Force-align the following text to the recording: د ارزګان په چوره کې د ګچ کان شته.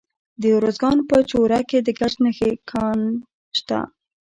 د 0.41 0.43
ارزګان 0.57 0.97
په 1.09 1.17
چوره 1.29 1.59
کې 1.69 1.79
د 1.81 1.87
ګچ 1.99 2.13
کان 2.69 2.99
شته. 3.57 3.79